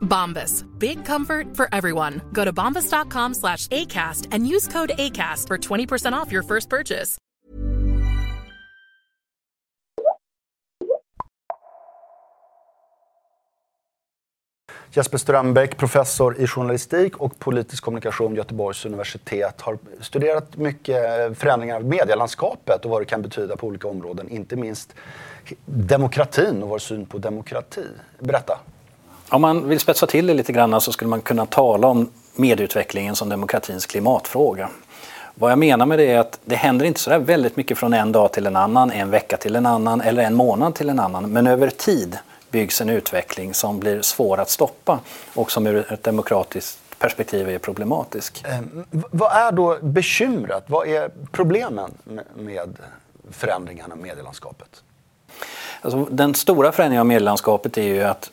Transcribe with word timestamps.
Bombas. 0.00 0.64
Big 0.78 1.04
comfort 1.04 1.56
for 1.56 1.68
everyone. 1.72 2.20
Go 2.32 2.44
to 2.44 2.52
bombas.com 2.52 3.34
slash 3.34 3.66
ACAST 3.68 4.28
and 4.32 4.46
use 4.46 4.68
code 4.68 4.92
ACAST 4.98 5.46
for 5.46 5.58
20% 5.58 6.12
off 6.12 6.32
your 6.32 6.42
first 6.42 6.68
purchase. 6.68 7.18
Jesper 14.92 15.18
Strömbäck, 15.18 15.76
professor 15.76 16.40
i 16.40 16.46
journalistik 16.46 17.16
och 17.16 17.38
politisk 17.38 17.84
kommunikation 17.84 18.34
Göteborgs 18.34 18.86
universitet, 18.86 19.60
har 19.60 19.78
studerat 20.00 20.56
mycket 20.56 20.96
eh, 20.96 21.34
förändringar 21.34 21.76
av 21.76 21.84
medielandskapet 21.84 22.84
och 22.84 22.90
vad 22.90 23.00
det 23.00 23.04
kan 23.04 23.22
betyda 23.22 23.56
på 23.56 23.66
olika 23.66 23.88
områden. 23.88 24.28
Inte 24.28 24.56
minst 24.56 24.94
demokratin 25.64 26.62
och 26.62 26.68
vår 26.68 26.78
syn 26.78 27.06
på 27.06 27.18
demokrati. 27.18 27.86
Berätta. 28.18 28.58
Om 29.30 29.42
man 29.42 29.68
vill 29.68 29.80
spetsa 29.80 30.06
till 30.06 30.26
det 30.26 30.34
lite 30.34 30.52
grann 30.52 30.80
så 30.80 30.92
skulle 30.92 31.08
man 31.08 31.20
kunna 31.20 31.46
tala 31.46 31.86
om 31.88 32.10
medieutvecklingen 32.34 33.16
som 33.16 33.28
demokratins 33.28 33.86
klimatfråga. 33.86 34.68
Vad 35.34 35.50
jag 35.50 35.58
menar 35.58 35.86
med 35.86 35.98
det 35.98 36.06
är 36.12 36.18
att 36.18 36.40
det 36.44 36.56
händer 36.56 36.86
inte 36.86 37.00
så 37.00 37.10
där 37.10 37.18
väldigt 37.18 37.56
mycket 37.56 37.78
från 37.78 37.94
en 37.94 38.12
dag 38.12 38.32
till 38.32 38.46
en 38.46 38.56
annan, 38.56 38.90
en 38.90 39.10
vecka 39.10 39.36
till 39.36 39.56
en 39.56 39.66
annan 39.66 40.00
eller 40.00 40.22
en 40.22 40.34
månad 40.34 40.74
till 40.74 40.88
en 40.88 41.00
annan. 41.00 41.30
Men 41.32 41.46
över 41.46 41.70
tid 41.70 42.18
byggs 42.50 42.80
en 42.80 42.88
utveckling 42.88 43.54
som 43.54 43.80
blir 43.80 44.02
svår 44.02 44.40
att 44.40 44.50
stoppa 44.50 45.00
och 45.34 45.52
som 45.52 45.66
ur 45.66 45.92
ett 45.92 46.02
demokratiskt 46.02 46.78
perspektiv 46.98 47.48
är 47.48 47.58
problematisk. 47.58 48.44
Eh, 48.44 48.60
vad 48.90 49.32
är 49.32 49.52
då 49.52 49.78
bekymret? 49.80 50.64
Vad 50.66 50.88
är 50.88 51.10
problemen 51.32 51.90
med- 52.34 52.76
förändringarna 53.30 53.94
i 53.94 54.02
medielandskapet? 54.02 54.82
Alltså, 55.80 56.04
den 56.10 56.34
stora 56.34 56.72
förändringen 56.72 57.00
av 57.00 57.06
medielandskapet 57.06 57.78
är 57.78 57.82
ju 57.82 58.02
att 58.02 58.30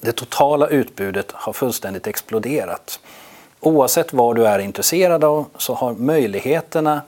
det 0.00 0.12
totala 0.12 0.66
utbudet 0.66 1.32
har 1.32 1.52
fullständigt 1.52 2.06
exploderat. 2.06 3.00
Oavsett 3.60 4.12
vad 4.12 4.36
du 4.36 4.46
är 4.46 4.58
intresserad 4.58 5.24
av 5.24 5.44
så 5.56 5.74
har 5.74 5.92
möjligheterna 5.92 7.02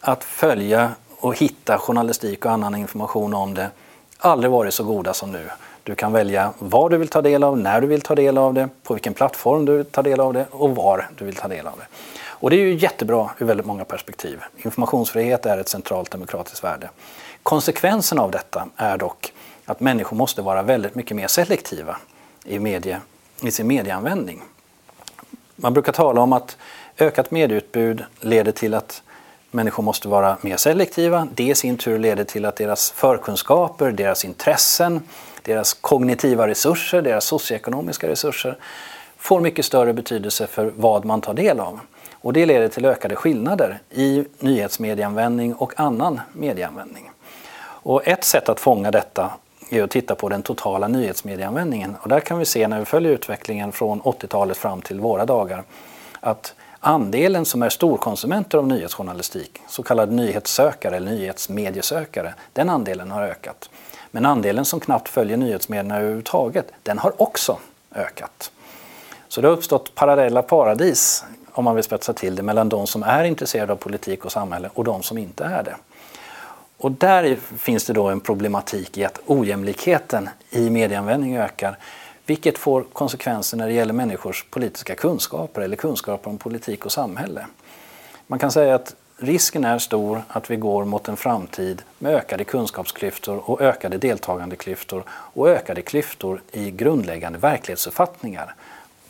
att 0.00 0.24
följa 0.24 0.92
och 1.18 1.38
hitta 1.38 1.78
journalistik 1.78 2.44
och 2.44 2.52
annan 2.52 2.74
information 2.74 3.34
om 3.34 3.54
det 3.54 3.70
aldrig 4.18 4.50
varit 4.50 4.74
så 4.74 4.84
goda 4.84 5.14
som 5.14 5.32
nu. 5.32 5.50
Du 5.82 5.94
kan 5.94 6.12
välja 6.12 6.52
vad 6.58 6.90
du 6.90 6.96
vill 6.96 7.08
ta 7.08 7.22
del 7.22 7.44
av, 7.44 7.58
när 7.58 7.80
du 7.80 7.86
vill 7.86 8.00
ta 8.00 8.14
del 8.14 8.38
av 8.38 8.54
det, 8.54 8.68
på 8.82 8.94
vilken 8.94 9.14
plattform 9.14 9.64
du 9.64 9.76
vill 9.76 9.84
ta 9.86 10.02
del 10.02 10.20
av 10.20 10.32
det 10.32 10.46
och 10.50 10.76
var 10.76 11.08
du 11.18 11.24
vill 11.24 11.36
ta 11.36 11.48
del 11.48 11.66
av 11.66 11.78
det. 11.78 11.86
Och 12.28 12.50
det 12.50 12.56
är 12.56 12.60
ju 12.60 12.74
jättebra 12.74 13.30
ur 13.38 13.46
väldigt 13.46 13.66
många 13.66 13.84
perspektiv. 13.84 14.40
Informationsfrihet 14.56 15.46
är 15.46 15.58
ett 15.58 15.68
centralt 15.68 16.10
demokratiskt 16.10 16.64
värde. 16.64 16.90
Konsekvensen 17.42 18.18
av 18.18 18.30
detta 18.30 18.68
är 18.76 18.98
dock 18.98 19.32
att 19.64 19.80
människor 19.80 20.16
måste 20.16 20.42
vara 20.42 20.62
väldigt 20.62 20.94
mycket 20.94 21.16
mer 21.16 21.26
selektiva 21.26 21.96
i, 22.46 22.58
medie, 22.58 23.00
i 23.42 23.50
sin 23.50 23.66
medieanvändning. 23.66 24.42
Man 25.56 25.72
brukar 25.72 25.92
tala 25.92 26.20
om 26.20 26.32
att 26.32 26.56
ökat 26.98 27.30
medieutbud 27.30 28.04
leder 28.20 28.52
till 28.52 28.74
att 28.74 29.02
människor 29.50 29.82
måste 29.82 30.08
vara 30.08 30.36
mer 30.40 30.56
selektiva. 30.56 31.28
Det 31.34 31.44
i 31.44 31.54
sin 31.54 31.76
tur 31.76 31.98
leder 31.98 32.24
till 32.24 32.44
att 32.44 32.56
deras 32.56 32.90
förkunskaper, 32.90 33.90
deras 33.90 34.24
intressen, 34.24 35.02
deras 35.42 35.74
kognitiva 35.74 36.48
resurser, 36.48 37.02
deras 37.02 37.24
socioekonomiska 37.24 38.08
resurser 38.08 38.58
får 39.16 39.40
mycket 39.40 39.64
större 39.64 39.92
betydelse 39.92 40.46
för 40.46 40.72
vad 40.76 41.04
man 41.04 41.20
tar 41.20 41.34
del 41.34 41.60
av. 41.60 41.80
Och 42.12 42.32
det 42.32 42.46
leder 42.46 42.68
till 42.68 42.84
ökade 42.84 43.16
skillnader 43.16 43.78
i 43.90 44.24
nyhetsmedieanvändning 44.38 45.54
och 45.54 45.80
annan 45.80 46.20
medieanvändning. 46.32 47.10
Och 47.58 48.08
ett 48.08 48.24
sätt 48.24 48.48
att 48.48 48.60
fånga 48.60 48.90
detta 48.90 49.30
är 49.70 49.82
att 49.82 49.90
titta 49.90 50.14
på 50.14 50.28
den 50.28 50.42
totala 50.42 50.88
nyhetsmedieanvändningen. 50.88 51.96
Och 52.00 52.08
där 52.08 52.20
kan 52.20 52.38
vi 52.38 52.44
se 52.44 52.68
när 52.68 52.78
vi 52.78 52.84
följer 52.84 53.12
utvecklingen 53.12 53.72
från 53.72 54.02
80-talet 54.02 54.56
fram 54.56 54.82
till 54.82 55.00
våra 55.00 55.24
dagar 55.24 55.64
att 56.20 56.54
andelen 56.80 57.44
som 57.44 57.62
är 57.62 57.68
storkonsumenter 57.68 58.58
av 58.58 58.66
nyhetsjournalistik, 58.66 59.60
så 59.68 59.82
kallade 59.82 60.12
nyhetssökare 60.12 60.96
eller 60.96 61.10
nyhetsmediesökare, 61.10 62.34
den 62.52 62.70
andelen 62.70 63.10
har 63.10 63.22
ökat. 63.22 63.70
Men 64.10 64.26
andelen 64.26 64.64
som 64.64 64.80
knappt 64.80 65.08
följer 65.08 65.36
nyhetsmedierna 65.36 65.98
överhuvudtaget, 65.98 66.72
den 66.82 66.98
har 66.98 67.22
också 67.22 67.58
ökat. 67.94 68.50
Så 69.28 69.40
det 69.40 69.48
har 69.48 69.52
uppstått 69.52 69.94
parallella 69.94 70.42
paradis, 70.42 71.24
om 71.52 71.64
man 71.64 71.74
vill 71.74 71.84
spetsa 71.84 72.12
till 72.12 72.36
det, 72.36 72.42
mellan 72.42 72.68
de 72.68 72.86
som 72.86 73.02
är 73.02 73.24
intresserade 73.24 73.72
av 73.72 73.76
politik 73.76 74.24
och 74.24 74.32
samhälle 74.32 74.70
och 74.74 74.84
de 74.84 75.02
som 75.02 75.18
inte 75.18 75.44
är 75.44 75.62
det. 75.62 75.76
Och 76.78 76.92
där 76.92 77.36
finns 77.36 77.84
det 77.84 77.92
då 77.92 78.08
en 78.08 78.20
problematik 78.20 78.98
i 78.98 79.04
att 79.04 79.20
ojämlikheten 79.26 80.28
i 80.50 80.70
medieanvändning 80.70 81.36
ökar, 81.36 81.78
vilket 82.26 82.58
får 82.58 82.84
konsekvenser 82.92 83.56
när 83.56 83.66
det 83.66 83.72
gäller 83.72 83.92
människors 83.92 84.44
politiska 84.50 84.94
kunskaper 84.94 85.60
eller 85.60 85.76
kunskaper 85.76 86.30
om 86.30 86.38
politik 86.38 86.84
och 86.84 86.92
samhälle. 86.92 87.46
Man 88.26 88.38
kan 88.38 88.52
säga 88.52 88.74
att 88.74 88.94
risken 89.16 89.64
är 89.64 89.78
stor 89.78 90.22
att 90.28 90.50
vi 90.50 90.56
går 90.56 90.84
mot 90.84 91.08
en 91.08 91.16
framtid 91.16 91.82
med 91.98 92.14
ökade 92.14 92.44
kunskapsklyftor 92.44 93.50
och 93.50 93.60
ökade 93.60 93.98
deltagandeklyftor 93.98 95.02
och 95.08 95.48
ökade 95.48 95.82
klyftor 95.82 96.42
i 96.52 96.70
grundläggande 96.70 97.38
verklighetsuppfattningar 97.38 98.54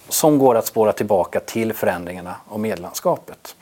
som 0.09 0.39
går 0.39 0.55
att 0.55 0.67
spåra 0.67 0.93
tillbaka 0.93 1.41
till 1.41 1.73
förändringarna 1.73 2.37
av 2.49 2.61
medielandskapet. 2.61 3.57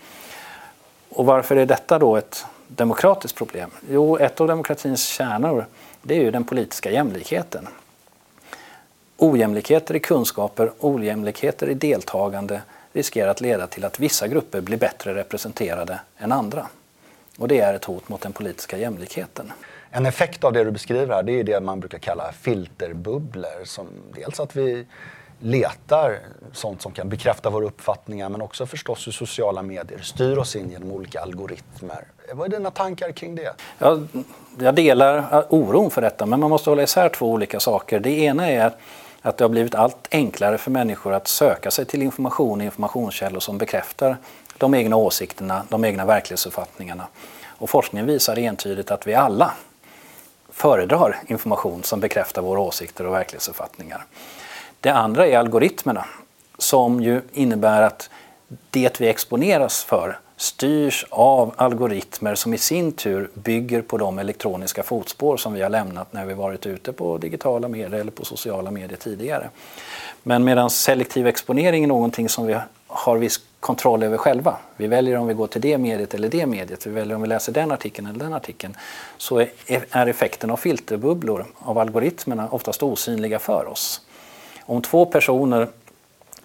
Och 1.08 1.26
varför 1.26 1.56
är 1.56 1.66
detta 1.66 1.98
då 1.98 2.16
ett 2.16 2.46
demokratiskt 2.68 3.36
problem? 3.36 3.70
Jo, 3.90 4.16
ett 4.16 4.40
av 4.40 4.48
demokratins 4.48 5.06
kärnor 5.06 5.66
det 6.02 6.14
är 6.14 6.20
ju 6.20 6.30
den 6.30 6.44
politiska 6.44 6.90
jämlikheten. 6.90 7.68
Ojämlikheter 9.16 9.96
i 9.96 10.00
kunskaper, 10.00 10.72
ojämlikheter 10.80 11.68
i 11.68 11.74
deltagande 11.74 12.62
riskerar 12.92 13.30
att 13.30 13.40
leda 13.40 13.66
till 13.66 13.84
att 13.84 14.00
vissa 14.00 14.28
grupper 14.28 14.60
blir 14.60 14.76
bättre 14.76 15.14
representerade 15.14 16.00
än 16.18 16.32
andra. 16.32 16.66
Och 17.38 17.48
det 17.48 17.60
är 17.60 17.74
ett 17.74 17.84
hot 17.84 18.08
mot 18.08 18.20
den 18.20 18.32
politiska 18.32 18.78
jämlikheten. 18.78 19.52
En 19.90 20.06
effekt 20.06 20.44
av 20.44 20.52
det 20.52 20.64
du 20.64 20.70
beskriver 20.70 21.14
här, 21.14 21.22
det 21.22 21.32
är 21.32 21.44
det 21.44 21.60
man 21.60 21.80
brukar 21.80 21.98
kalla 21.98 22.32
filterbubblor. 22.32 23.64
Som 23.64 23.88
dels 24.14 24.40
att 24.40 24.56
vi 24.56 24.86
letar 25.44 26.18
sånt 26.52 26.82
som 26.82 26.92
kan 26.92 27.08
bekräfta 27.08 27.50
våra 27.50 27.64
uppfattningar 27.64 28.28
men 28.28 28.42
också 28.42 28.66
förstås 28.66 29.06
hur 29.06 29.12
sociala 29.12 29.62
medier 29.62 29.98
styr 29.98 30.38
oss 30.38 30.56
in 30.56 30.70
genom 30.70 30.92
olika 30.92 31.20
algoritmer. 31.20 32.04
Vad 32.32 32.52
är 32.52 32.56
dina 32.56 32.70
tankar 32.70 33.12
kring 33.12 33.34
det? 33.34 33.54
Jag, 33.78 34.08
jag 34.58 34.74
delar 34.74 35.44
oron 35.48 35.90
för 35.90 36.02
detta 36.02 36.26
men 36.26 36.40
man 36.40 36.50
måste 36.50 36.70
hålla 36.70 36.82
isär 36.82 37.08
två 37.08 37.32
olika 37.32 37.60
saker. 37.60 38.00
Det 38.00 38.10
ena 38.10 38.50
är 38.50 38.72
att 39.22 39.36
det 39.36 39.44
har 39.44 39.48
blivit 39.48 39.74
allt 39.74 40.08
enklare 40.10 40.58
för 40.58 40.70
människor 40.70 41.12
att 41.12 41.28
söka 41.28 41.70
sig 41.70 41.84
till 41.84 42.02
information 42.02 42.60
och 42.60 42.64
informationskällor 42.64 43.40
som 43.40 43.58
bekräftar 43.58 44.16
de 44.58 44.74
egna 44.74 44.96
åsikterna, 44.96 45.62
de 45.68 45.84
egna 45.84 46.04
verklighetsuppfattningarna. 46.04 47.06
Och 47.46 47.70
forskningen 47.70 48.06
visar 48.06 48.38
entydigt 48.38 48.90
att 48.90 49.06
vi 49.06 49.14
alla 49.14 49.52
föredrar 50.52 51.22
information 51.26 51.82
som 51.82 52.00
bekräftar 52.00 52.42
våra 52.42 52.60
åsikter 52.60 53.06
och 53.06 53.14
verklighetsuppfattningar. 53.14 54.04
Det 54.84 54.92
andra 54.92 55.26
är 55.26 55.38
algoritmerna 55.38 56.04
som 56.58 57.02
ju 57.02 57.20
innebär 57.32 57.82
att 57.82 58.10
det 58.70 59.00
vi 59.00 59.08
exponeras 59.08 59.84
för 59.84 60.18
styrs 60.36 61.06
av 61.10 61.54
algoritmer 61.56 62.34
som 62.34 62.54
i 62.54 62.58
sin 62.58 62.92
tur 62.92 63.30
bygger 63.34 63.82
på 63.82 63.98
de 63.98 64.18
elektroniska 64.18 64.82
fotspår 64.82 65.36
som 65.36 65.52
vi 65.52 65.62
har 65.62 65.70
lämnat 65.70 66.12
när 66.12 66.26
vi 66.26 66.34
varit 66.34 66.66
ute 66.66 66.92
på 66.92 67.18
digitala 67.18 67.68
medier 67.68 68.00
eller 68.00 68.12
på 68.12 68.24
sociala 68.24 68.70
medier 68.70 68.96
tidigare. 68.96 69.48
Men 70.22 70.44
medan 70.44 70.70
selektiv 70.70 71.26
exponering 71.26 71.84
är 71.84 71.88
någonting 71.88 72.28
som 72.28 72.46
vi 72.46 72.56
har 72.86 73.16
viss 73.16 73.40
kontroll 73.60 74.02
över 74.02 74.16
själva. 74.16 74.56
Vi 74.76 74.86
väljer 74.86 75.16
om 75.16 75.26
vi 75.26 75.34
går 75.34 75.46
till 75.46 75.60
det 75.60 75.78
mediet 75.78 76.14
eller 76.14 76.28
det 76.28 76.46
mediet. 76.46 76.86
Vi 76.86 76.90
väljer 76.90 77.16
om 77.16 77.22
vi 77.22 77.28
läser 77.28 77.52
den 77.52 77.72
artikeln 77.72 78.06
eller 78.06 78.18
den 78.18 78.34
artikeln. 78.34 78.76
Så 79.16 79.40
är 79.66 80.08
effekten 80.08 80.50
av 80.50 80.56
filterbubblor 80.56 81.46
av 81.58 81.78
algoritmerna 81.78 82.48
oftast 82.50 82.82
osynliga 82.82 83.38
för 83.38 83.68
oss. 83.68 84.00
Om 84.66 84.82
två 84.82 85.06
personer 85.06 85.68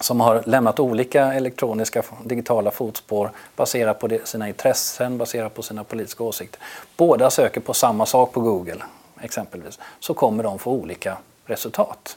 som 0.00 0.20
har 0.20 0.42
lämnat 0.46 0.80
olika 0.80 1.32
elektroniska 1.34 2.02
digitala 2.24 2.70
fotspår 2.70 3.30
baserat 3.56 3.98
på 3.98 4.18
sina 4.24 4.48
intressen, 4.48 5.18
baserat 5.18 5.54
på 5.54 5.62
sina 5.62 5.84
politiska 5.84 6.24
åsikter. 6.24 6.60
Båda 6.96 7.30
söker 7.30 7.60
på 7.60 7.74
samma 7.74 8.06
sak 8.06 8.32
på 8.32 8.40
Google 8.40 8.82
exempelvis, 9.20 9.78
så 10.00 10.14
kommer 10.14 10.42
de 10.42 10.58
få 10.58 10.70
olika 10.70 11.16
resultat. 11.46 12.16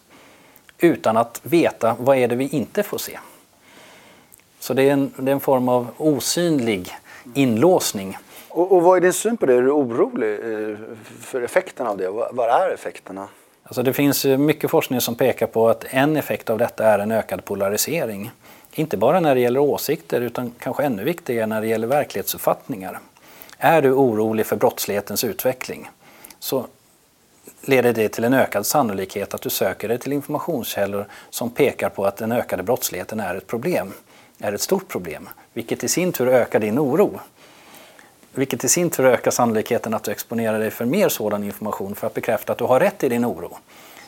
Utan 0.78 1.18
att 1.18 1.40
veta 1.44 1.96
vad 2.00 2.18
är 2.18 2.28
det 2.28 2.36
vi 2.36 2.48
inte 2.48 2.84
får 2.84 2.98
se. 2.98 3.20
Så 4.60 4.74
det 4.74 4.90
är 4.90 4.94
en, 4.94 5.12
det 5.18 5.32
är 5.32 5.34
en 5.34 5.40
form 5.40 5.70
av 5.70 5.88
osynlig 5.98 6.92
inlåsning. 7.34 8.18
Och, 8.50 8.72
och 8.72 8.82
vad 8.82 8.98
är 8.98 9.02
din 9.02 9.14
syn 9.14 9.38
på 9.38 9.46
det? 9.46 9.54
Är 9.54 9.62
du 9.62 9.72
orolig 9.72 10.34
eh, 10.34 10.78
för 11.22 11.42
effekterna 11.42 11.90
av 11.90 11.98
det? 11.98 12.10
Vad 12.10 12.50
är 12.50 12.74
effekterna? 12.74 13.28
Alltså 13.64 13.84
det 13.84 13.94
finns 13.94 14.26
mycket 14.26 14.72
forskning 14.72 15.02
som 15.02 15.16
pekar 15.16 15.48
på 15.48 15.70
att 15.70 15.86
en 15.90 16.18
effekt 16.18 16.50
av 16.50 16.58
detta 16.58 16.86
är 16.86 17.00
en 17.00 17.12
ökad 17.12 17.46
polarisering. 17.46 18.32
Inte 18.72 18.98
bara 18.98 19.20
när 19.20 19.36
det 19.36 19.42
gäller 19.42 19.60
åsikter 19.60 20.22
utan 20.22 20.52
kanske 20.60 20.84
ännu 20.84 21.04
viktigare 21.04 21.46
när 21.46 21.62
det 21.62 21.68
gäller 21.68 21.88
verklighetsuppfattningar. 21.88 23.00
Är 23.58 23.82
du 23.82 23.92
orolig 23.92 24.46
för 24.46 24.56
brottslighetens 24.56 25.24
utveckling 25.24 25.90
så 26.40 26.66
leder 27.62 27.94
det 27.94 28.10
till 28.10 28.24
en 28.24 28.34
ökad 28.34 28.66
sannolikhet 28.66 29.34
att 29.34 29.42
du 29.42 29.50
söker 29.50 29.88
dig 29.88 29.98
till 29.98 30.14
informationskällor 30.14 31.06
som 31.30 31.50
pekar 31.50 31.90
på 31.90 32.06
att 32.06 32.18
den 32.18 32.32
ökade 32.32 32.64
brottsligheten 32.64 33.20
är 33.20 33.36
ett 33.36 33.48
problem, 33.48 33.94
är 34.40 34.54
ett 34.54 34.62
stort 34.62 34.88
problem, 34.88 35.30
vilket 35.54 35.84
i 35.84 35.88
sin 35.88 36.12
tur 36.12 36.28
ökar 36.28 36.60
din 36.60 36.80
oro. 36.80 37.20
Vilket 38.36 38.64
i 38.64 38.70
sin 38.70 38.90
tur 38.90 39.06
ökar 39.06 39.32
sannolikheten 39.32 39.94
att 39.94 40.04
du 40.04 40.12
exponerar 40.12 40.60
dig 40.60 40.72
för 40.72 40.86
mer 40.86 41.10
sådan 41.10 41.44
information 41.44 41.96
för 41.96 42.08
att 42.08 42.14
bekräfta 42.14 42.54
att 42.54 42.60
du 42.60 42.64
har 42.64 42.80
rätt 42.80 43.04
i 43.04 43.10
din 43.10 43.26
oro. 43.26 43.58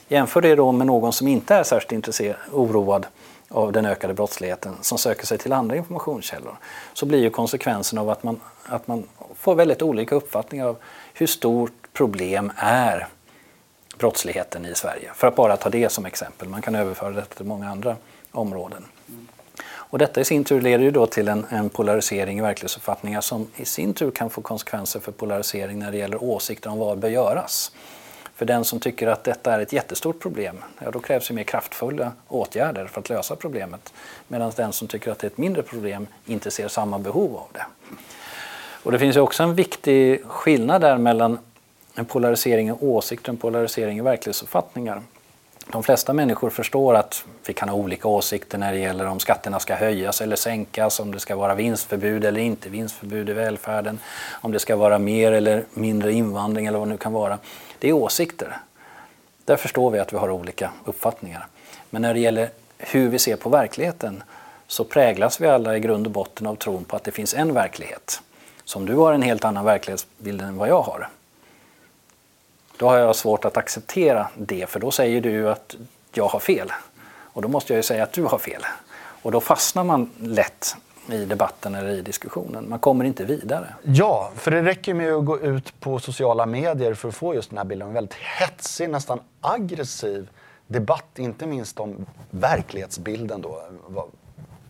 Jämför 0.08 0.42
det 0.42 0.56
då 0.56 0.72
med 0.72 0.88
någon 0.88 1.14
som 1.14 1.28
inte 1.28 1.56
är 1.56 1.64
särskilt 1.64 1.92
intresserad, 1.92 2.36
oroad 2.52 3.08
av 3.50 3.72
den 3.72 3.86
ökade 3.86 4.14
brottsligheten 4.14 4.76
som 4.82 4.98
söker 4.98 5.26
sig 5.26 5.38
till 5.38 5.54
andra 5.54 5.76
informationskällor 5.76 6.58
så 6.94 7.06
blir 7.06 7.20
ju 7.20 7.30
konsekvensen 7.30 8.00
av 8.00 8.10
att 8.10 8.24
man, 8.24 8.40
att 8.66 8.88
man 8.88 9.04
får 9.36 9.56
väldigt 9.56 9.82
olika 9.82 10.16
uppfattningar 10.16 10.66
av 10.68 10.78
hur 11.14 11.28
stort 11.28 11.88
problem 11.94 12.52
är 12.58 13.08
brottsligheten 13.98 14.66
i 14.66 14.76
Sverige. 14.76 15.12
För 15.16 15.28
att 15.28 15.36
bara 15.36 15.58
ta 15.58 15.70
det 15.70 15.90
som 15.90 16.06
exempel. 16.06 16.50
Man 16.50 16.62
kan 16.62 16.76
överföra 16.76 17.10
det 17.10 17.26
till 17.26 17.46
många 17.46 17.70
andra 17.70 17.96
områden. 18.32 18.86
Mm. 19.10 19.28
Och 19.68 19.98
detta 19.98 20.22
i 20.22 20.26
sin 20.26 20.44
tur 20.44 20.62
leder 20.62 20.84
ju 20.84 20.92
då 20.92 21.08
till 21.08 21.28
en, 21.28 21.46
en, 21.50 21.70
polarisering 21.70 22.40
i 22.40 22.42
verklighetsuppfattningar 22.42 23.22
som 23.22 23.48
i 23.56 23.66
sin 23.66 23.94
tur 23.94 24.12
kan 24.12 24.30
få 24.30 24.42
konsekvenser 24.42 25.00
för 25.00 25.12
polarisering 25.12 25.80
när 25.80 25.92
det 25.92 25.98
gäller 25.98 26.24
åsikter 26.24 26.70
om 26.70 26.80
vad 26.80 27.00
bör 27.00 27.10
göras. 27.10 27.72
För 28.36 28.46
den 28.46 28.66
som 28.66 28.80
tycker 28.80 29.08
att 29.08 29.24
detta 29.24 29.54
är 29.54 29.60
ett 29.60 29.74
jättestort 29.74 30.20
problem, 30.20 30.58
ja, 30.80 30.92
då 30.92 31.00
krävs 31.00 31.32
ju 31.32 31.36
mer 31.36 31.44
kraftfulla 31.44 32.12
åtgärder 32.28 32.88
för 32.88 33.02
att 33.02 33.10
lösa 33.10 33.36
problemet. 33.36 33.94
Medan 34.28 34.52
den 34.56 34.74
som 34.74 34.88
tycker 34.88 35.12
att 35.12 35.20
det 35.20 35.28
är 35.28 35.32
ett 35.32 35.38
mindre 35.38 35.64
problem 35.64 36.08
inte 36.26 36.52
ser 36.52 36.68
samma 36.68 37.00
behov 37.00 37.36
av 37.36 37.48
det. 37.54 37.66
Och 38.84 38.92
det 38.92 39.00
finns 39.00 39.16
ju 39.16 39.20
också 39.20 39.44
en 39.44 39.56
viktig 39.56 40.24
skillnad 40.26 40.82
där 40.82 40.98
mellan 40.98 41.40
en 41.96 42.06
polarisering 42.06 42.68
i 42.68 42.72
åsikter 42.72 43.30
och 43.30 43.34
en 43.34 43.38
polarisering 43.38 43.98
i 43.98 44.02
verklighetsuppfattningar. 44.02 45.02
De 45.72 45.84
flesta 45.84 46.14
människor 46.14 46.50
förstår 46.50 46.96
att 46.96 47.26
vi 47.46 47.54
kan 47.54 47.70
ha 47.70 47.76
olika 47.76 48.08
åsikter 48.08 48.58
när 48.58 48.72
det 48.72 48.80
gäller 48.80 49.06
om 49.06 49.20
skatterna 49.20 49.60
ska 49.60 49.76
höjas 49.76 50.22
eller 50.22 50.36
sänkas, 50.36 51.00
om 51.00 51.12
det 51.12 51.20
ska 51.20 51.36
vara 51.36 51.56
vinstförbud 51.56 52.26
eller 52.26 52.42
inte 52.42 52.70
vinstförbud 52.70 53.30
i 53.30 53.34
välfärden, 53.34 54.00
om 54.42 54.52
det 54.52 54.60
ska 54.60 54.76
vara 54.76 55.00
mer 55.00 55.32
eller 55.32 55.64
mindre 55.74 56.14
invandring 56.14 56.66
eller 56.66 56.80
vad 56.80 56.88
det 56.88 56.92
nu 56.92 56.98
kan 56.98 57.14
vara. 57.14 57.38
Det 57.80 57.90
är 57.90 57.94
åsikter. 57.94 58.58
Där 59.46 59.56
förstår 59.56 59.92
vi 59.92 60.00
att 60.00 60.14
vi 60.14 60.18
har 60.18 60.30
olika 60.30 60.72
uppfattningar. 60.86 61.48
Men 61.90 62.02
när 62.02 62.14
det 62.14 62.20
gäller 62.20 62.50
hur 62.78 63.10
vi 63.10 63.20
ser 63.20 63.36
på 63.36 63.50
verkligheten 63.50 64.24
så 64.68 64.84
präglas 64.84 65.42
vi 65.42 65.48
alla 65.48 65.78
i 65.78 65.80
grund 65.80 66.08
och 66.08 66.12
botten 66.12 66.48
av 66.48 66.56
tron 66.56 66.84
på 66.84 66.96
att 66.96 67.04
det 67.04 67.12
finns 67.12 67.34
en 67.34 67.54
verklighet. 67.54 68.22
Så 68.64 68.80
om 68.80 68.86
du 68.86 68.96
har 68.96 69.14
en 69.14 69.22
helt 69.22 69.46
annan 69.46 69.66
verklighetsbild 69.66 70.42
än 70.42 70.58
vad 70.58 70.70
jag 70.70 70.82
har 70.82 71.10
då 72.78 72.90
har 72.90 72.98
jag 72.98 73.16
svårt 73.16 73.46
att 73.46 73.58
acceptera 73.58 74.28
det 74.38 74.70
för 74.70 74.80
då 74.80 74.92
säger 74.92 75.22
du 75.22 75.50
att 75.50 75.76
jag 76.14 76.28
har 76.28 76.40
fel. 76.40 76.72
Och 77.08 77.42
då 77.42 77.48
måste 77.48 77.74
jag 77.74 77.78
ju 77.78 77.84
säga 77.84 78.04
att 78.04 78.14
du 78.14 78.24
har 78.24 78.38
fel. 78.38 78.62
Och 79.22 79.32
då 79.32 79.42
fastnar 79.42 79.84
man 79.84 80.10
lätt 80.20 80.76
i 81.10 81.26
debatten 81.26 81.76
eller 81.76 81.90
i 81.90 82.02
diskussionen. 82.02 82.70
Man 82.70 82.80
kommer 82.80 83.06
inte 83.06 83.26
vidare. 83.26 83.74
Ja, 83.84 84.32
för 84.36 84.52
det 84.52 84.62
räcker 84.62 84.94
med 84.94 85.14
att 85.14 85.26
gå 85.26 85.40
ut 85.40 85.80
på 85.80 86.00
sociala 86.00 86.46
medier 86.46 86.94
för 86.94 87.10
att 87.10 87.16
få 87.16 87.36
just 87.36 87.50
den 87.50 87.58
här 87.58 87.66
bilden. 87.66 87.88
En 87.88 87.94
väldigt 87.94 88.14
hetsig, 88.40 88.90
nästan 88.90 89.20
aggressiv 89.42 90.30
debatt, 90.68 91.20
inte 91.20 91.48
minst 91.48 91.80
om 91.80 92.06
verklighetsbilden 92.30 93.42
då. 93.42 93.62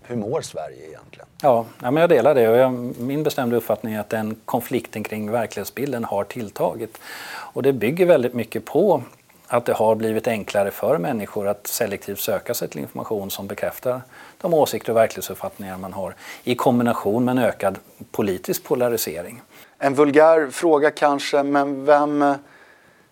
Hur 0.07 0.16
mår 0.16 0.42
Sverige 0.42 0.88
egentligen? 0.88 1.28
Ja, 1.42 1.66
ja 1.81 1.92
men 1.92 2.02
jag 2.02 2.10
delar 2.10 2.36
det 2.36 2.50
och 2.50 2.57
jag, 2.57 2.72
min 3.00 3.24
bestämda 3.24 3.56
uppfattning 3.56 3.94
är 3.94 4.00
att 4.00 4.10
den 4.10 4.36
konflikten 4.46 5.04
kring 5.04 5.31
verklighetsbilden 5.31 6.04
har 6.04 6.24
tilltagit. 6.24 6.98
Och 7.28 7.63
det 7.63 7.74
bygger 7.74 8.06
väldigt 8.06 8.34
mycket 8.34 8.66
på 8.66 9.04
att 9.48 9.66
det 9.66 9.74
har 9.74 9.96
blivit 9.96 10.28
enklare 10.28 10.72
för 10.72 10.98
människor 10.98 11.48
att 11.48 11.68
selektivt 11.68 12.19
söka 12.19 12.54
sig 12.54 12.69
till 12.69 12.81
information 12.81 13.31
som 13.31 13.48
bekräftar 13.48 14.02
de 14.42 14.54
åsikter 14.54 14.92
och 14.92 14.98
verklighetsuppfattningar 14.98 15.78
man 15.78 15.94
har 15.94 16.16
i 16.44 16.56
kombination 16.56 17.25
med 17.25 17.31
en 17.38 17.44
ökad 17.44 17.78
politisk 18.12 18.63
polarisering. 18.63 19.42
En 19.78 19.94
vulgär 19.94 20.50
fråga 20.51 20.92
kanske, 20.92 21.44
men 21.44 21.86
vem, 21.86 22.34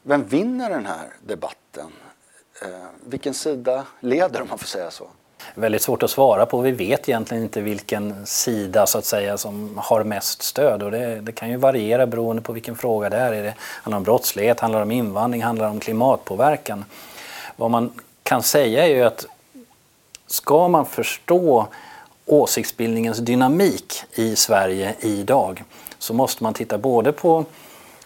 vem 0.04 0.24
vinner 0.24 0.69
den 0.69 0.86
här 0.86 1.07
debatten? 1.22 1.92
Eh, 2.62 2.68
vilken 3.06 3.34
sida 3.34 3.86
leder 4.00 4.42
om 4.42 4.48
man 4.50 4.57
får 4.57 4.68
säga 4.68 4.92
så? 4.92 5.07
Väldigt 5.55 5.81
svårt 5.81 6.03
att 6.03 6.09
svara 6.09 6.45
på. 6.45 6.61
Vi 6.61 6.71
vet 6.71 7.09
egentligen 7.09 7.44
inte 7.44 7.61
vilken 7.61 8.25
sida 8.25 8.85
så 8.85 8.97
att 8.97 9.05
säga 9.05 9.38
som 9.38 9.77
har 9.77 10.03
mest 10.03 10.41
stöd 10.41 10.83
och 10.83 10.91
det, 10.91 11.21
det 11.21 11.31
kan 11.31 11.50
ju 11.50 11.57
variera 11.57 12.07
beroende 12.07 12.41
på 12.41 12.53
vilken 12.53 12.75
fråga 12.75 13.09
det 13.09 13.17
är. 13.17 13.33
är 13.33 13.44
det 13.44 13.53
handlar 13.59 13.97
om 13.97 14.03
brottslighet, 14.03 14.59
handlar 14.59 14.79
det 14.79 14.83
om 14.83 14.91
invandring, 14.91 15.44
handlar 15.44 15.65
det 15.65 15.71
om 15.71 15.79
klimatpåverkan? 15.79 16.85
Vad 17.55 17.71
man 17.71 17.94
kan 18.23 18.44
säga 18.44 18.85
är 18.85 18.95
ju 18.95 19.03
att 19.03 19.25
ska 20.27 20.67
man 20.67 20.85
förstå 20.85 21.67
åsiktsbildningens 22.25 23.17
dynamik 23.17 24.03
i 24.11 24.35
Sverige 24.35 24.95
idag 25.00 25.63
så 26.00 26.13
måste 26.13 26.44
man 26.44 26.53
titta 26.53 26.77
både 26.77 27.11
på 27.11 27.45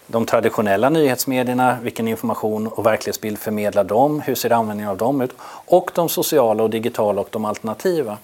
de 0.07 0.25
traditionella 0.25 0.89
nyhetsmedierna, 0.89 1.77
vilken 1.83 2.07
information 2.07 2.67
och 2.67 2.85
verklighetsbild 2.85 3.39
förmedlar 3.39 3.83
de, 3.83 4.21
hur 4.21 4.35
ser 4.35 4.51
användningen 4.51 4.91
av 4.91 4.97
dem 4.97 5.21
ut 5.21 5.31
och 5.65 5.91
de 5.95 6.09
sociala 6.09 6.63
och 6.63 6.69
digitala 6.69 7.21
och 7.21 7.27
de 7.31 7.45
alternativa. 7.45 8.17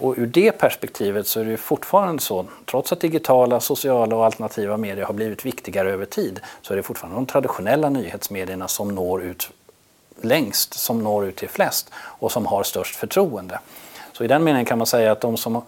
Och 0.00 0.14
ur 0.16 0.26
det 0.26 0.52
perspektivet 0.52 1.26
så 1.26 1.40
är 1.40 1.44
det 1.44 1.56
fortfarande 1.56 2.22
så, 2.22 2.46
trots 2.66 2.92
att 2.92 3.00
digitala, 3.00 3.60
sociala 3.60 4.16
och 4.16 4.24
alternativa 4.24 4.76
medier 4.76 5.04
har 5.04 5.14
blivit 5.14 5.46
viktigare 5.46 5.90
över 5.90 6.04
tid, 6.04 6.40
så 6.62 6.72
är 6.72 6.76
det 6.76 6.82
fortfarande 6.82 7.18
de 7.18 7.26
traditionella 7.26 7.88
nyhetsmedierna 7.88 8.68
som 8.68 8.94
når 8.94 9.22
ut 9.22 9.50
längst, 10.20 10.74
som 10.74 11.02
når 11.02 11.26
ut 11.26 11.36
till 11.36 11.48
flest 11.48 11.90
och 11.94 12.32
som 12.32 12.46
har 12.46 12.62
störst 12.62 12.96
förtroende. 12.96 13.60
Så 14.12 14.24
i 14.24 14.26
den 14.26 14.44
meningen 14.44 14.66
kan 14.66 14.78
man 14.78 14.86
säga 14.86 15.12
att 15.12 15.20
de 15.20 15.36
som 15.36 15.62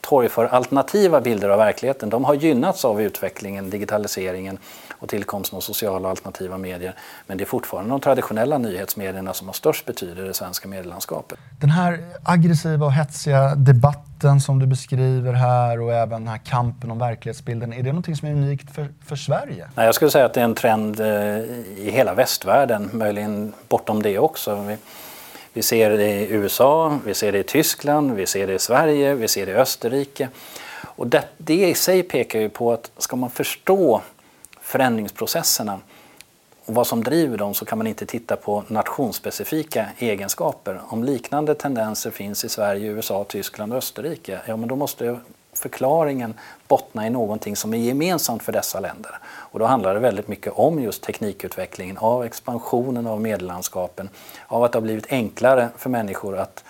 torgför 0.00 0.44
alternativa 0.44 1.20
bilder 1.20 1.48
av 1.48 1.58
verkligheten, 1.58 2.10
de 2.10 2.24
har 2.24 2.34
gynnats 2.34 2.84
av 2.84 3.02
utvecklingen, 3.02 3.70
digitaliseringen 3.70 4.58
och 4.98 5.08
tillkomsten 5.08 5.56
av 5.56 5.60
sociala 5.60 6.08
och 6.08 6.10
alternativa 6.10 6.58
medier. 6.58 6.94
Men 7.26 7.38
det 7.38 7.44
är 7.44 7.46
fortfarande 7.46 7.90
de 7.90 8.00
traditionella 8.00 8.58
nyhetsmedierna 8.58 9.34
som 9.34 9.46
har 9.46 9.54
störst 9.54 9.86
betydelse 9.86 10.22
i 10.22 10.26
det 10.26 10.34
svenska 10.34 10.68
medielandskapet. 10.68 11.38
Den 11.60 11.70
här 11.70 12.00
aggressiva 12.22 12.86
och 12.86 12.92
hetsiga 12.92 13.54
debatten 13.54 14.40
som 14.40 14.58
du 14.58 14.66
beskriver 14.66 15.32
här 15.32 15.80
och 15.80 15.92
även 15.92 16.24
den 16.24 16.28
här 16.28 16.38
kampen 16.38 16.90
om 16.90 16.98
verklighetsbilden, 16.98 17.72
är 17.72 17.82
det 17.82 17.88
någonting 17.88 18.16
som 18.16 18.28
är 18.28 18.32
unikt 18.32 18.74
för, 18.74 18.88
för 19.06 19.16
Sverige? 19.16 19.68
Nej, 19.74 19.86
jag 19.86 19.94
skulle 19.94 20.10
säga 20.10 20.24
att 20.24 20.34
det 20.34 20.40
är 20.40 20.44
en 20.44 20.54
trend 20.54 21.00
eh, 21.00 21.06
i 21.76 21.90
hela 21.92 22.14
västvärlden, 22.14 22.90
möjligen 22.92 23.52
bortom 23.68 24.02
det 24.02 24.18
också. 24.18 24.54
Vi, 24.54 24.76
vi 25.52 25.62
ser 25.62 25.90
det 25.90 26.10
i 26.10 26.32
USA, 26.32 26.98
vi 27.04 27.14
ser 27.14 27.32
det 27.32 27.38
i 27.38 27.42
Tyskland, 27.42 28.12
vi 28.12 28.26
ser 28.26 28.46
det 28.46 28.54
i 28.54 28.58
Sverige, 28.58 29.14
vi 29.14 29.28
ser 29.28 29.46
det 29.46 29.52
i 29.52 29.54
Österrike. 29.54 30.28
Och 30.96 31.06
det, 31.06 31.24
det 31.36 31.68
i 31.68 31.74
sig 31.74 32.02
pekar 32.02 32.40
ju 32.40 32.48
på 32.48 32.72
att 32.72 32.90
ska 32.98 33.16
man 33.16 33.30
förstå 33.30 34.02
förändringsprocesserna 34.68 35.80
och 36.64 36.74
vad 36.74 36.86
som 36.86 37.04
driver 37.04 37.38
dem 37.38 37.54
så 37.54 37.64
kan 37.64 37.78
man 37.78 37.86
inte 37.86 38.06
titta 38.06 38.36
på 38.36 38.64
nationsspecifika 38.68 39.86
egenskaper. 39.98 40.80
Om 40.88 41.04
liknande 41.04 41.54
tendenser 41.54 42.10
finns 42.10 42.44
i 42.44 42.48
Sverige, 42.48 42.90
USA, 42.90 43.24
Tyskland 43.24 43.72
och 43.72 43.78
Österrike, 43.78 44.40
ja 44.46 44.56
men 44.56 44.68
då 44.68 44.76
måste 44.76 45.20
förklaringen 45.52 46.34
bottna 46.68 47.06
i 47.06 47.10
någonting 47.10 47.56
som 47.56 47.74
är 47.74 47.78
gemensamt 47.78 48.42
för 48.42 48.52
dessa 48.52 48.80
länder. 48.80 49.18
Och 49.26 49.58
då 49.58 49.64
handlar 49.64 49.94
det 49.94 50.00
väldigt 50.00 50.28
mycket 50.28 50.52
om 50.52 50.82
just 50.82 51.02
teknikutvecklingen, 51.02 51.98
av 51.98 52.24
expansionen 52.24 53.06
av 53.06 53.20
medellandskapen, 53.20 54.08
av 54.46 54.64
att 54.64 54.72
det 54.72 54.76
har 54.76 54.82
blivit 54.82 55.12
enklare 55.12 55.68
för 55.76 55.90
människor 55.90 56.38
att 56.38 56.64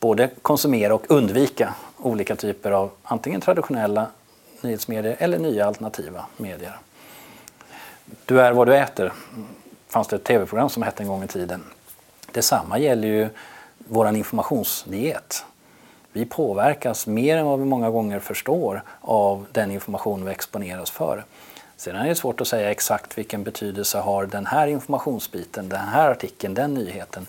både 0.00 0.30
konsumera 0.42 0.94
och 0.94 1.04
undvika 1.08 1.74
olika 1.98 2.36
typer 2.36 2.70
av 2.70 2.90
antingen 3.02 3.40
traditionella 3.40 4.06
nyhetsmedier 4.60 5.16
eller 5.18 5.38
nya 5.38 5.66
alternativa 5.66 6.24
medier. 6.36 6.78
Du 8.26 8.40
är 8.40 8.52
vad 8.52 8.66
du 8.66 8.76
äter, 8.76 9.12
fanns 9.88 10.08
det 10.08 10.16
ett 10.16 10.24
tv-program 10.24 10.68
som 10.68 10.82
hette 10.82 11.02
en 11.02 11.08
gång 11.08 11.22
i 11.24 11.26
tiden. 11.26 11.64
Detsamma 12.32 12.78
gäller 12.78 13.08
ju 13.08 13.28
vår 13.78 14.16
informationsdiet. 14.16 15.44
Vi 16.12 16.26
påverkas 16.26 17.06
mer 17.06 17.36
än 17.36 17.46
vad 17.46 17.58
vi 17.58 17.64
många 17.64 17.90
gånger 17.90 18.18
förstår 18.18 18.82
av 19.00 19.46
den 19.52 19.70
information 19.70 20.24
vi 20.24 20.30
exponeras 20.30 20.90
för. 20.90 21.24
Sedan 21.76 22.00
är 22.00 22.08
det 22.08 22.14
svårt 22.14 22.40
att 22.40 22.48
säga 22.48 22.70
exakt 22.70 23.18
vilken 23.18 23.42
betydelse 23.42 23.98
har 23.98 24.26
den 24.26 24.46
här 24.46 24.66
informationsbiten, 24.66 25.68
den 25.68 25.88
här 25.88 26.10
artikeln, 26.10 26.54
den 26.54 26.74
nyheten. 26.74 27.26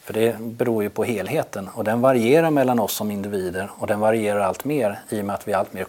För 0.00 0.12
det 0.14 0.38
beror 0.40 0.82
ju 0.82 0.90
på 0.90 1.04
helheten 1.04 1.68
och 1.68 1.84
den 1.84 2.00
varierar 2.00 2.50
mellan 2.50 2.80
oss 2.80 2.92
som 2.92 3.10
individer 3.10 3.70
och 3.78 3.86
den 3.86 4.00
varierar 4.00 4.40
allt 4.40 4.64
mer 4.64 4.98
i 5.08 5.20
och 5.20 5.24
med 5.24 5.34
att 5.34 5.48
vi 5.48 5.52
allt 5.52 5.72
mer 5.72 5.86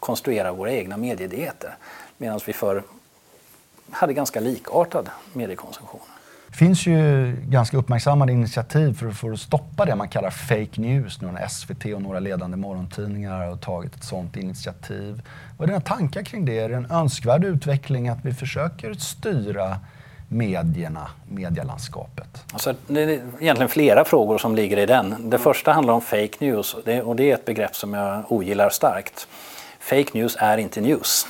konstruerar 0.00 0.52
våra 0.52 0.72
egna 0.72 0.96
mediedieter. 0.96 1.76
Medan 2.20 2.40
vi 2.46 2.52
förr 2.52 2.82
hade 3.90 4.12
ganska 4.12 4.40
likartad 4.40 5.08
mediekonsumtion. 5.32 6.00
Det 6.48 6.56
finns 6.56 6.86
ju 6.86 7.32
ganska 7.48 7.76
uppmärksammade 7.76 8.32
initiativ 8.32 8.94
för, 8.94 9.10
för 9.10 9.32
att 9.32 9.40
stoppa 9.40 9.84
det 9.84 9.96
man 9.96 10.08
kallar 10.08 10.30
fake 10.30 10.80
news. 10.80 11.20
Nu 11.20 11.38
SVT 11.50 11.84
och 11.84 12.02
några 12.02 12.20
ledande 12.20 12.56
morgontidningar 12.56 13.48
har 13.48 13.56
tagit 13.56 13.94
ett 13.94 14.04
sådant 14.04 14.36
initiativ. 14.36 15.22
Vad 15.58 15.68
är 15.68 15.72
dina 15.72 15.80
tankar 15.80 16.22
kring 16.22 16.44
det? 16.44 16.58
Är 16.58 16.68
det 16.68 16.74
en 16.74 16.90
önskvärd 16.90 17.44
utveckling 17.44 18.08
att 18.08 18.24
vi 18.24 18.34
försöker 18.34 18.94
styra 18.94 19.76
medierna, 20.28 21.10
medielandskapet? 21.28 22.44
Alltså, 22.52 22.74
det 22.86 23.02
är 23.02 23.08
egentligen 23.40 23.68
flera 23.68 24.04
frågor 24.04 24.38
som 24.38 24.56
ligger 24.56 24.76
i 24.76 24.86
den. 24.86 25.30
Det 25.30 25.38
första 25.38 25.72
handlar 25.72 25.94
om 25.94 26.00
fake 26.00 26.36
news 26.38 26.74
och 26.74 27.16
det 27.16 27.30
är 27.30 27.34
ett 27.34 27.44
begrepp 27.44 27.76
som 27.76 27.94
jag 27.94 28.32
ogillar 28.32 28.70
starkt. 28.70 29.28
Fake 29.80 30.10
news 30.18 30.36
är 30.40 30.58
inte 30.58 30.80
news. 30.80 31.26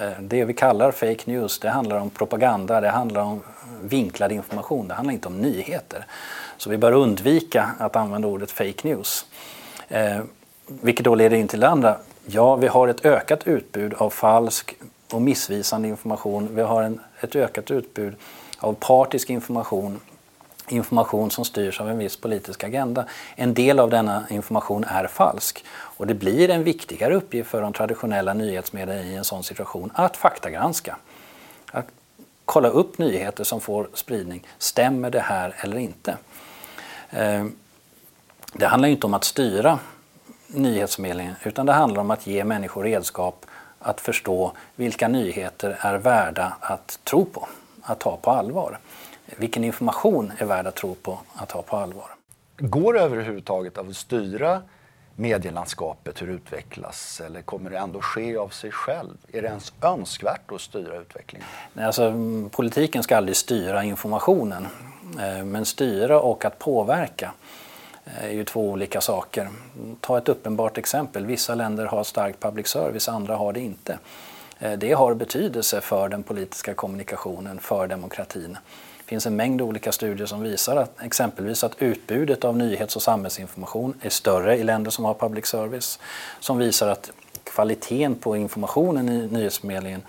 Eh, 0.00 0.20
det 0.20 0.44
vi 0.44 0.54
kallar 0.54 0.90
fake 0.92 1.22
news 1.24 1.58
det 1.58 1.68
handlar 1.68 1.98
om 1.98 2.10
propaganda, 2.10 2.80
det 2.80 2.88
handlar 2.88 3.22
om 3.22 3.42
vinklad 3.82 4.32
information, 4.32 4.88
det 4.88 4.94
handlar 4.94 5.14
inte 5.14 5.28
om 5.28 5.38
nyheter. 5.38 6.06
Så 6.56 6.70
vi 6.70 6.78
bör 6.78 6.92
undvika 6.92 7.70
att 7.78 7.96
använda 7.96 8.28
ordet 8.28 8.50
fake 8.50 8.88
news. 8.88 9.26
Eh, 9.88 10.18
vilket 10.66 11.04
då 11.04 11.14
leder 11.14 11.36
in 11.36 11.48
till 11.48 11.60
det 11.60 11.68
andra. 11.68 11.96
Ja, 12.26 12.56
vi 12.56 12.66
har 12.66 12.88
ett 12.88 13.04
ökat 13.04 13.46
utbud 13.46 13.94
av 13.94 14.10
falsk 14.10 14.76
och 15.12 15.22
missvisande 15.22 15.88
information. 15.88 16.48
Vi 16.52 16.62
har 16.62 16.82
en, 16.82 17.00
ett 17.20 17.36
ökat 17.36 17.70
utbud 17.70 18.14
av 18.58 18.74
partisk 18.74 19.30
information 19.30 20.00
information 20.68 21.30
som 21.30 21.44
styrs 21.44 21.80
av 21.80 21.90
en 21.90 21.98
viss 21.98 22.16
politisk 22.16 22.64
agenda. 22.64 23.04
En 23.34 23.54
del 23.54 23.78
av 23.78 23.90
denna 23.90 24.26
information 24.30 24.84
är 24.84 25.06
falsk 25.06 25.64
och 25.70 26.06
det 26.06 26.14
blir 26.14 26.50
en 26.50 26.64
viktigare 26.64 27.14
uppgift 27.14 27.50
för 27.50 27.62
de 27.62 27.72
traditionella 27.72 28.34
nyhetsmedierna 28.34 29.02
i 29.02 29.16
en 29.16 29.24
sån 29.24 29.44
situation 29.44 29.90
att 29.94 30.16
faktagranska. 30.16 30.96
Att 31.72 31.86
kolla 32.44 32.68
upp 32.68 32.98
nyheter 32.98 33.44
som 33.44 33.60
får 33.60 33.88
spridning. 33.94 34.46
Stämmer 34.58 35.10
det 35.10 35.20
här 35.20 35.54
eller 35.58 35.76
inte? 35.78 36.16
Eh, 37.10 37.44
det 38.52 38.66
handlar 38.66 38.88
inte 38.88 39.06
om 39.06 39.14
att 39.14 39.24
styra 39.24 39.78
nyhetsförmedlingen 40.46 41.34
utan 41.42 41.66
det 41.66 41.72
handlar 41.72 42.00
om 42.00 42.10
att 42.10 42.26
ge 42.26 42.44
människor 42.44 42.82
redskap 42.82 43.46
att 43.78 44.00
förstå 44.00 44.52
vilka 44.76 45.08
nyheter 45.08 45.78
är 45.80 45.98
värda 45.98 46.56
att 46.60 46.98
tro 47.04 47.24
på, 47.24 47.48
att 47.82 48.00
ta 48.00 48.16
på 48.16 48.30
allvar. 48.30 48.78
Vilken 49.36 49.64
information 49.64 50.32
är 50.38 50.44
värd 50.44 50.66
att 50.66 50.74
tro 50.74 50.94
på, 50.94 51.18
att 51.34 51.48
ta 51.48 51.62
på 51.62 51.76
allvar. 51.76 52.10
Går 52.58 52.92
det 52.92 53.00
överhuvudtaget 53.00 53.78
att 53.78 53.96
styra 53.96 54.62
medielandskapet, 55.16 56.22
hur 56.22 56.26
det 56.26 56.32
utvecklas? 56.32 57.20
Eller 57.26 57.42
kommer 57.42 57.70
det 57.70 57.78
ändå 57.78 58.00
ske 58.00 58.36
av 58.36 58.48
sig 58.48 58.70
själv? 58.70 59.16
Är 59.32 59.42
det 59.42 59.48
ens 59.48 59.72
önskvärt 59.80 60.52
att 60.52 60.60
styra 60.60 60.96
utvecklingen? 60.96 61.46
Nej, 61.72 61.84
alltså, 61.84 62.12
politiken 62.50 63.02
ska 63.02 63.16
aldrig 63.16 63.36
styra 63.36 63.84
informationen. 63.84 64.66
Eh, 65.20 65.44
men 65.44 65.64
styra 65.64 66.20
och 66.20 66.44
att 66.44 66.58
påverka 66.58 67.32
eh, 68.04 68.24
är 68.24 68.30
ju 68.30 68.44
två 68.44 68.70
olika 68.70 69.00
saker. 69.00 69.48
Ta 70.00 70.18
ett 70.18 70.28
uppenbart 70.28 70.78
exempel. 70.78 71.26
Vissa 71.26 71.54
länder 71.54 71.86
har 71.86 72.04
stark 72.04 72.40
public 72.40 72.66
service, 72.66 73.08
andra 73.08 73.36
har 73.36 73.52
det 73.52 73.60
inte. 73.60 73.98
Eh, 74.58 74.72
det 74.72 74.92
har 74.92 75.14
betydelse 75.14 75.80
för 75.80 76.08
den 76.08 76.22
politiska 76.22 76.74
kommunikationen, 76.74 77.58
för 77.58 77.86
demokratin. 77.86 78.58
Det 79.06 79.10
finns 79.10 79.26
en 79.26 79.36
mängd 79.36 79.62
olika 79.62 79.92
studier 79.92 80.26
som 80.26 80.42
visar 80.42 80.76
att 80.76 81.02
exempelvis 81.02 81.64
att 81.64 81.82
utbudet 81.82 82.44
av 82.44 82.56
nyhets 82.56 82.96
och 82.96 83.02
samhällsinformation 83.02 83.94
är 84.00 84.10
större 84.10 84.56
i 84.56 84.64
länder 84.64 84.90
som 84.90 85.04
har 85.04 85.14
public 85.14 85.46
service. 85.46 85.98
Som 86.40 86.58
visar 86.58 86.88
att 86.88 87.10
kvaliteten 87.44 88.14
på 88.14 88.36
informationen 88.36 89.08
i 89.08 89.26
nyhetsförmedlingen 89.26 90.02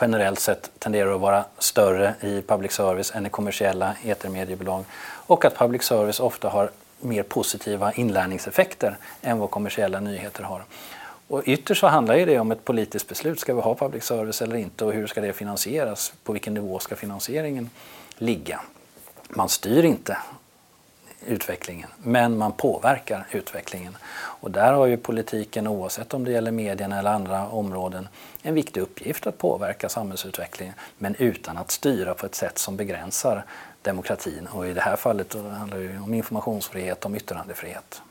generellt 0.00 0.40
sett 0.40 0.70
tenderar 0.78 1.14
att 1.14 1.20
vara 1.20 1.44
större 1.58 2.14
i 2.20 2.42
public 2.42 2.72
service 2.72 3.12
än 3.14 3.26
i 3.26 3.30
kommersiella 3.30 3.94
etermediebolag. 4.04 4.84
Och 5.02 5.44
att 5.44 5.58
public 5.58 5.82
service 5.82 6.20
ofta 6.20 6.48
har 6.48 6.70
mer 7.00 7.22
positiva 7.22 7.92
inlärningseffekter 7.92 8.96
än 9.22 9.38
vad 9.38 9.50
kommersiella 9.50 10.00
nyheter 10.00 10.42
har. 10.42 10.62
Och 11.30 11.42
ytterst 11.46 11.80
så 11.80 11.86
handlar 11.86 12.14
det 12.14 12.38
om 12.38 12.52
ett 12.52 12.64
politiskt 12.64 13.08
beslut. 13.08 13.40
Ska 13.40 13.54
vi 13.54 13.60
ha 13.60 13.74
public 13.74 14.04
service 14.04 14.42
eller 14.42 14.56
inte 14.56 14.84
och 14.84 14.92
hur 14.92 15.06
ska 15.06 15.20
det 15.20 15.32
finansieras? 15.32 16.12
På 16.24 16.32
vilken 16.32 16.54
nivå 16.54 16.78
ska 16.78 16.96
finansieringen 16.96 17.70
ligga. 18.18 18.60
Man 19.28 19.48
styr 19.48 19.84
inte 19.84 20.18
utvecklingen, 21.26 21.88
men 22.02 22.38
man 22.38 22.52
påverkar 22.52 23.26
utvecklingen. 23.30 23.96
Och 24.12 24.50
där 24.50 24.72
har 24.72 24.86
ju 24.86 24.96
politiken, 24.96 25.66
oavsett 25.66 26.14
om 26.14 26.24
det 26.24 26.32
gäller 26.32 26.50
medierna 26.50 26.98
eller 26.98 27.10
andra 27.10 27.48
områden, 27.48 28.08
en 28.42 28.54
viktig 28.54 28.80
uppgift 28.80 29.26
att 29.26 29.38
påverka 29.38 29.88
samhällsutvecklingen, 29.88 30.74
men 30.98 31.14
utan 31.14 31.58
att 31.58 31.70
styra 31.70 32.14
på 32.14 32.26
ett 32.26 32.34
sätt 32.34 32.58
som 32.58 32.76
begränsar 32.76 33.44
demokratin. 33.82 34.46
Och 34.46 34.66
i 34.66 34.72
det 34.72 34.80
här 34.80 34.96
fallet 34.96 35.34
handlar 35.34 35.78
det 35.78 35.98
om 35.98 36.14
informationsfrihet, 36.14 37.04
om 37.04 37.14
yttrandefrihet. 37.14 38.02